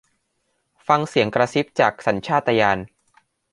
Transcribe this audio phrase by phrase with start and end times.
[0.87, 2.79] ฟังเสียงกระซิบจากสัญชาตญาณ